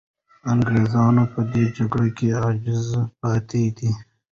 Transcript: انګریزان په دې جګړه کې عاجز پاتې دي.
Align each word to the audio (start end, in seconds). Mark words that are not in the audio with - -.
انګریزان 0.51 1.15
په 1.33 1.39
دې 1.51 1.63
جګړه 1.77 2.09
کې 2.17 2.27
عاجز 2.41 2.85
پاتې 3.19 3.63
دي. 3.77 3.91